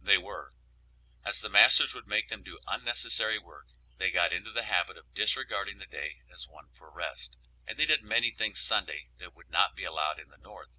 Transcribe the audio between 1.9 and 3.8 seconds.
would make them do unnecessary work,